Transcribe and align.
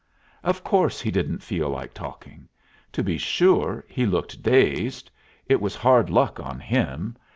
Of 0.43 0.63
course 0.63 0.99
he 0.99 1.11
didn't 1.11 1.43
feel 1.43 1.69
like 1.69 1.93
talking. 1.93 2.49
To 2.93 3.03
be 3.03 3.19
sure 3.19 3.85
he 3.87 4.07
looked 4.07 4.41
dazed. 4.41 5.11
It 5.45 5.61
was 5.61 5.75
hard 5.75 6.09
luck 6.09 6.39
on 6.39 6.59
him. 6.59 7.15